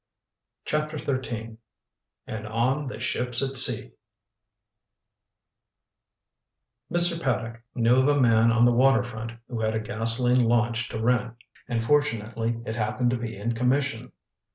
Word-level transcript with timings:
CHAPTER 0.65 0.97
XIII 0.97 1.57
"AND 2.25 2.47
ON 2.47 2.87
THE 2.87 2.99
SHIPS 2.99 3.43
AT 3.43 3.55
SEA" 3.55 3.91
Mr. 6.91 7.21
Paddock 7.21 7.61
knew 7.75 7.97
of 7.97 8.07
a 8.07 8.19
man 8.19 8.51
on 8.51 8.65
the 8.65 8.71
water 8.71 9.03
front 9.03 9.33
who 9.47 9.59
had 9.59 9.75
a 9.75 9.79
gasoline 9.79 10.43
launch 10.45 10.89
to 10.89 10.97
rent, 10.99 11.35
and 11.67 11.85
fortunately 11.85 12.63
it 12.65 12.73
happened 12.73 13.11
to 13.11 13.17
be 13.17 13.37
in 13.37 13.53
commission. 13.53 14.11